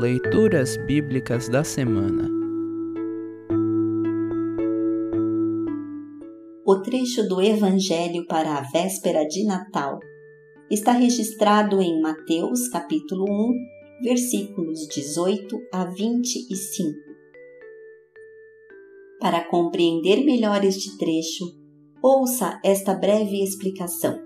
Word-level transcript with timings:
Leituras 0.00 0.76
Bíblicas 0.76 1.48
da 1.48 1.64
Semana 1.64 2.30
O 6.64 6.80
trecho 6.82 7.26
do 7.26 7.42
Evangelho 7.42 8.24
para 8.28 8.58
a 8.58 8.60
véspera 8.60 9.26
de 9.26 9.44
Natal 9.44 9.98
está 10.70 10.92
registrado 10.92 11.82
em 11.82 12.00
Mateus 12.00 12.68
capítulo 12.68 13.24
1, 13.28 14.04
versículos 14.04 14.86
18 14.86 15.58
a 15.72 15.86
25. 15.86 16.96
Para 19.18 19.48
compreender 19.48 20.24
melhor 20.24 20.64
este 20.64 20.96
trecho, 20.96 21.44
ouça 22.00 22.60
esta 22.64 22.94
breve 22.94 23.42
explicação. 23.42 24.16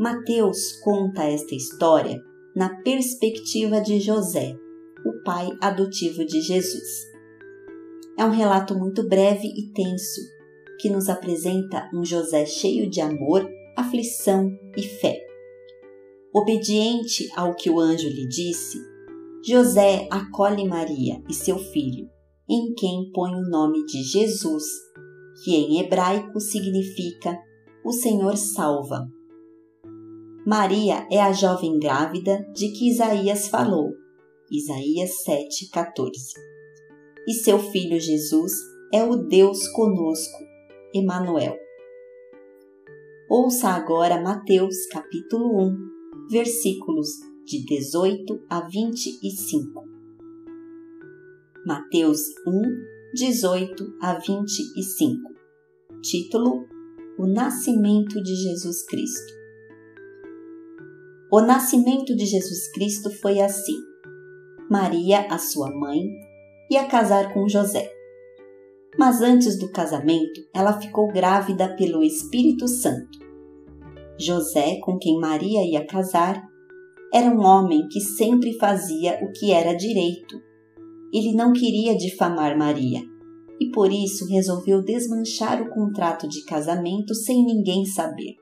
Mateus 0.00 0.80
conta 0.82 1.24
esta 1.24 1.54
história 1.54 2.18
na 2.56 2.70
perspectiva 2.82 3.82
de 3.82 4.00
José, 4.00 4.56
o 5.04 5.22
pai 5.22 5.50
adotivo 5.60 6.24
de 6.24 6.40
Jesus. 6.40 7.04
É 8.18 8.24
um 8.24 8.30
relato 8.30 8.74
muito 8.74 9.06
breve 9.06 9.46
e 9.46 9.70
tenso 9.74 10.22
que 10.80 10.88
nos 10.88 11.10
apresenta 11.10 11.86
um 11.92 12.02
José 12.02 12.46
cheio 12.46 12.88
de 12.88 13.02
amor, 13.02 13.46
aflição 13.76 14.50
e 14.74 14.82
fé. 14.82 15.20
Obediente 16.32 17.28
ao 17.36 17.54
que 17.54 17.68
o 17.68 17.78
anjo 17.78 18.08
lhe 18.08 18.26
disse, 18.26 18.78
José 19.46 20.08
acolhe 20.10 20.66
Maria 20.66 21.22
e 21.28 21.34
seu 21.34 21.58
filho, 21.58 22.08
em 22.48 22.72
quem 22.72 23.10
põe 23.12 23.34
o 23.34 23.50
nome 23.50 23.84
de 23.84 24.02
Jesus, 24.02 24.64
que 25.44 25.54
em 25.54 25.78
hebraico 25.78 26.40
significa 26.40 27.38
o 27.84 27.92
Senhor 27.92 28.34
salva. 28.38 29.06
Maria 30.46 31.04
é 31.10 31.20
a 31.20 31.32
jovem 31.32 31.76
grávida 31.76 32.38
de 32.54 32.68
que 32.68 32.88
Isaías 32.88 33.48
falou, 33.48 33.96
Isaías 34.48 35.10
7,14. 35.26 36.12
E 37.26 37.32
seu 37.32 37.58
filho 37.58 37.98
Jesus 37.98 38.52
é 38.94 39.02
o 39.02 39.16
Deus 39.16 39.66
conosco, 39.66 40.38
Emanuel. 40.94 41.56
Ouça 43.28 43.70
agora 43.70 44.22
Mateus 44.22 44.86
capítulo 44.86 45.66
1, 45.66 45.76
versículos 46.30 47.08
de 47.44 47.64
18 47.64 48.40
a 48.48 48.60
25. 48.68 49.82
Mateus 51.66 52.20
1, 52.46 52.62
18 53.16 53.96
a 54.00 54.14
25. 54.16 55.34
Título: 56.02 56.68
O 57.18 57.26
Nascimento 57.26 58.22
de 58.22 58.32
Jesus 58.32 58.86
Cristo. 58.86 59.45
O 61.30 61.40
nascimento 61.40 62.14
de 62.14 62.24
Jesus 62.24 62.70
Cristo 62.72 63.10
foi 63.10 63.40
assim: 63.40 63.76
Maria, 64.70 65.26
a 65.28 65.38
sua 65.38 65.70
mãe, 65.74 66.02
ia 66.70 66.84
casar 66.86 67.34
com 67.34 67.48
José. 67.48 67.90
Mas 68.98 69.20
antes 69.20 69.58
do 69.58 69.70
casamento, 69.72 70.40
ela 70.54 70.80
ficou 70.80 71.08
grávida 71.08 71.74
pelo 71.76 72.02
Espírito 72.02 72.68
Santo. 72.68 73.18
José, 74.18 74.78
com 74.80 74.98
quem 74.98 75.18
Maria 75.18 75.64
ia 75.64 75.84
casar, 75.84 76.42
era 77.12 77.26
um 77.26 77.44
homem 77.44 77.88
que 77.88 78.00
sempre 78.00 78.56
fazia 78.58 79.18
o 79.22 79.32
que 79.32 79.52
era 79.52 79.74
direito. 79.74 80.40
Ele 81.12 81.34
não 81.34 81.52
queria 81.52 81.96
difamar 81.96 82.56
Maria 82.56 83.02
e 83.60 83.70
por 83.70 83.90
isso 83.90 84.26
resolveu 84.28 84.82
desmanchar 84.82 85.62
o 85.62 85.70
contrato 85.70 86.28
de 86.28 86.44
casamento 86.44 87.14
sem 87.14 87.44
ninguém 87.44 87.84
saber. 87.84 88.36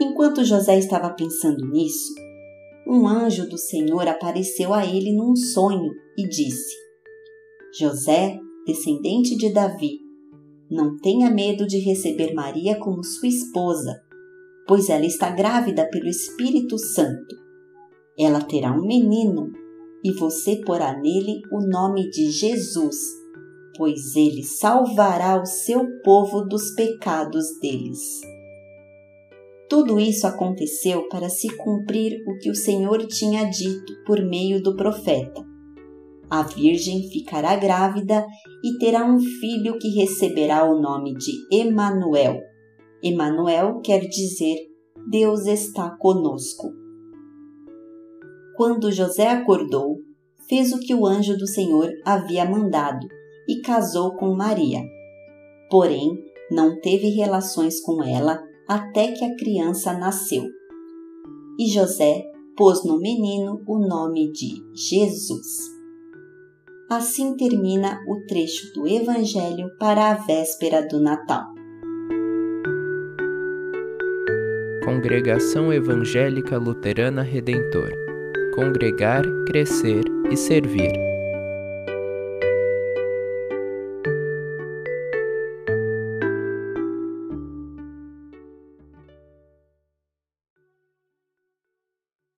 Enquanto 0.00 0.44
José 0.44 0.78
estava 0.78 1.10
pensando 1.10 1.66
nisso, 1.70 2.14
um 2.86 3.08
anjo 3.08 3.48
do 3.48 3.56
Senhor 3.56 4.06
apareceu 4.06 4.74
a 4.74 4.84
ele 4.84 5.12
num 5.12 5.34
sonho 5.34 5.90
e 6.18 6.28
disse: 6.28 6.74
José, 7.78 8.38
descendente 8.66 9.36
de 9.36 9.52
Davi, 9.52 9.98
não 10.70 10.96
tenha 10.98 11.30
medo 11.30 11.66
de 11.66 11.78
receber 11.78 12.34
Maria 12.34 12.76
como 12.78 13.02
sua 13.02 13.28
esposa, 13.28 14.02
pois 14.66 14.90
ela 14.90 15.06
está 15.06 15.30
grávida 15.30 15.88
pelo 15.88 16.08
Espírito 16.08 16.76
Santo. 16.76 17.34
Ela 18.18 18.40
terá 18.40 18.72
um 18.72 18.86
menino 18.86 19.52
e 20.04 20.12
você 20.12 20.60
porá 20.64 20.98
nele 20.98 21.40
o 21.50 21.60
nome 21.60 22.10
de 22.10 22.30
Jesus, 22.30 22.96
pois 23.76 24.14
ele 24.14 24.42
salvará 24.42 25.40
o 25.40 25.46
seu 25.46 25.86
povo 26.02 26.42
dos 26.42 26.70
pecados 26.72 27.58
deles. 27.60 28.20
Tudo 29.68 29.98
isso 29.98 30.26
aconteceu 30.26 31.08
para 31.08 31.28
se 31.28 31.48
cumprir 31.56 32.22
o 32.26 32.38
que 32.38 32.50
o 32.50 32.54
Senhor 32.54 33.04
tinha 33.06 33.44
dito 33.44 33.92
por 34.04 34.22
meio 34.22 34.62
do 34.62 34.76
profeta. 34.76 35.44
A 36.30 36.42
Virgem 36.42 37.08
ficará 37.10 37.56
grávida 37.56 38.24
e 38.64 38.78
terá 38.78 39.04
um 39.04 39.18
filho 39.18 39.78
que 39.78 39.88
receberá 39.88 40.64
o 40.64 40.80
nome 40.80 41.14
de 41.14 41.32
Emanuel. 41.52 42.40
Emanuel 43.02 43.80
quer 43.80 44.00
dizer 44.00 44.56
Deus 45.08 45.46
está 45.46 45.90
conosco. 45.98 46.72
Quando 48.56 48.90
José 48.90 49.28
acordou, 49.28 49.98
fez 50.48 50.72
o 50.72 50.80
que 50.80 50.94
o 50.94 51.06
anjo 51.06 51.36
do 51.36 51.46
Senhor 51.46 51.92
havia 52.04 52.44
mandado 52.44 53.06
e 53.48 53.60
casou 53.60 54.16
com 54.16 54.34
Maria. 54.34 54.82
Porém, 55.70 56.10
não 56.50 56.80
teve 56.80 57.10
relações 57.10 57.80
com 57.80 58.02
ela 58.02 58.42
até 58.68 59.12
que 59.12 59.24
a 59.24 59.36
criança 59.36 59.92
nasceu. 59.92 60.44
E 61.58 61.68
José 61.68 62.24
pôs 62.56 62.84
no 62.84 62.98
menino 62.98 63.62
o 63.66 63.78
nome 63.78 64.32
de 64.32 64.62
Jesus. 64.74 65.46
Assim 66.90 67.36
termina 67.36 68.00
o 68.06 68.26
trecho 68.26 68.72
do 68.74 68.86
Evangelho 68.86 69.68
para 69.78 70.10
a 70.10 70.14
véspera 70.14 70.86
do 70.86 71.00
Natal. 71.00 71.44
Congregação 74.84 75.72
Evangélica 75.72 76.58
Luterana 76.58 77.22
Redentor 77.22 78.06
Congregar, 78.56 79.22
Crescer 79.46 80.02
e 80.30 80.36
Servir. 80.36 81.05